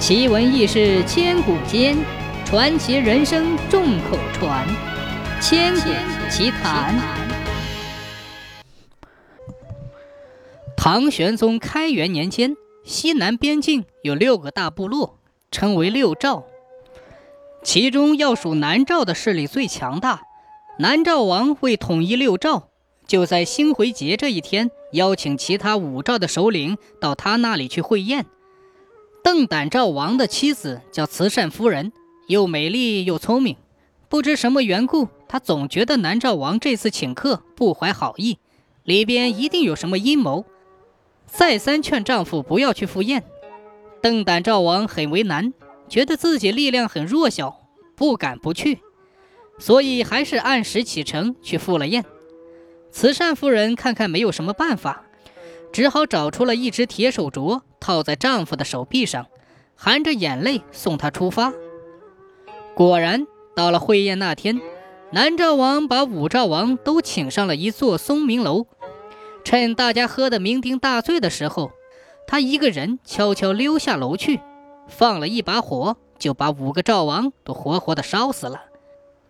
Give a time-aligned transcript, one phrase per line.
[0.00, 1.94] 奇闻异事千古间，
[2.46, 4.66] 传奇人生众口传。
[5.42, 5.90] 千古
[6.30, 6.98] 奇谈。
[10.74, 15.18] 唐玄宗开元年间，西南边境有六个大部落，
[15.50, 16.46] 称为六赵。
[17.62, 20.22] 其中要数南诏的势力最强大。
[20.78, 22.70] 南诏王为统一六诏，
[23.06, 28.24] 就在星回节这一天，邀请其他五诏的首领到他那里去会宴。
[29.22, 31.92] 邓胆赵王的妻子叫慈善夫人，
[32.26, 33.56] 又美丽又聪明。
[34.08, 38.38] 不知什么缘故，她总觉得南诏王这次请客不怀好意，
[38.82, 40.44] 里边一定有什么阴谋。
[41.26, 43.22] 再三劝丈夫不要去赴宴，
[44.02, 45.52] 邓胆赵王很为难，
[45.88, 48.80] 觉得自己力量很弱小，不敢不去。
[49.58, 52.04] 所以还是按时启程去赴了宴。
[52.90, 55.04] 慈善夫人看看没有什么办法，
[55.72, 59.26] 只好找出了一只铁手镯，套在丈夫的手臂上，
[59.76, 61.52] 含着眼泪送他出发。
[62.74, 64.60] 果然，到了会宴那天，
[65.12, 68.66] 南诏王把武诏王都请上了一座松明楼。
[69.44, 71.72] 趁大家喝得酩酊大醉的时候，
[72.26, 74.40] 他一个人悄悄溜下楼去，
[74.86, 78.64] 放了一把火，就把五个赵王都活活的烧死了。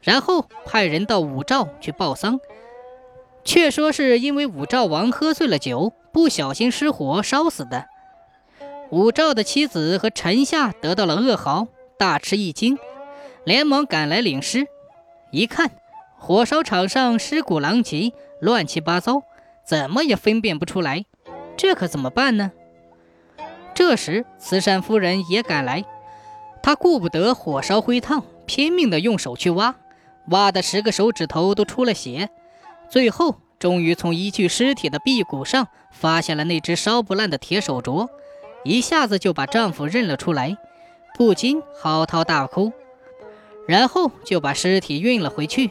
[0.00, 2.40] 然后派人到武赵去报丧，
[3.48, 7.86] 却说是因为武赵王喝醉了酒，不小心失火烧死的。
[8.90, 11.66] 武赵的妻子和臣下得到了噩耗，
[11.98, 12.78] 大吃一惊，
[13.44, 14.66] 连忙赶来领尸。
[15.30, 15.70] 一看，
[16.18, 19.22] 火烧场上尸骨狼藉，乱七八糟，
[19.66, 21.06] 怎么也分辨不出来，
[21.56, 22.52] 这可怎么办呢？
[23.74, 25.86] 这时，慈善夫人也赶来，
[26.62, 29.74] 她顾不得火烧灰烫，拼命的用手去挖。
[30.26, 32.28] 挖的十个手指头都出了血，
[32.90, 38.08] 最后终于从一具尸体的臂骨上发现了那只烧不烂的铁手镯，
[38.64, 40.56] 一下子就把丈夫认了出来，
[41.16, 42.72] 不禁嚎啕大哭，
[43.66, 45.70] 然后就把尸体运了回去。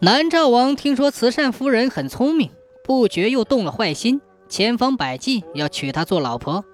[0.00, 2.50] 南诏王听说慈善夫人很聪明，
[2.84, 6.64] 不觉又动了坏心，千方百计要娶她做老婆。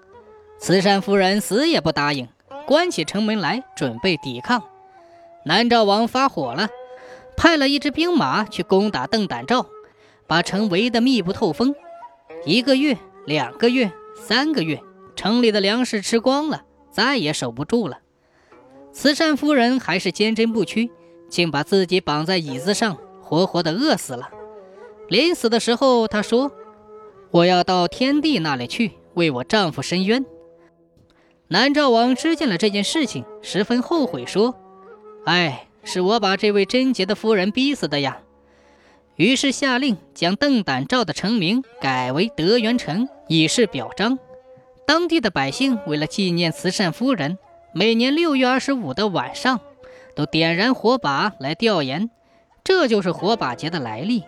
[0.59, 2.29] 慈善夫人死也不答应，
[2.67, 4.63] 关起城门来准备抵抗。
[5.47, 6.69] 南诏王发火了，
[7.37, 9.67] 派了一支兵马去攻打邓胆赵，
[10.27, 11.75] 把城围得密不透风。
[12.45, 12.97] 一个月、
[13.27, 14.81] 两个月、三个月，
[15.17, 17.99] 城里的粮食吃光了，再也守不住了。
[18.93, 20.91] 慈善夫人还是坚贞不屈，
[21.29, 24.31] 竟把自己绑在椅子上，活活的饿死了。
[25.09, 26.53] 临死的时候，她说
[27.33, 30.25] ：“我要到天帝那里去，为我丈夫伸冤。”
[31.49, 34.55] 南诏王知见了这件事情，十分后悔，说。
[35.27, 38.19] 哎，是我把这位贞洁的夫人逼死的呀！
[39.17, 44.19] 于是下令将邓胆照的成名改为德元城，以示表彰。
[44.87, 47.39] 当地的百姓为了纪念慈善夫人，
[47.73, 49.61] 每年六月二十五的晚上，
[50.17, 52.09] 都点燃火把来吊唁，
[52.65, 54.25] 这就是火把节的来历。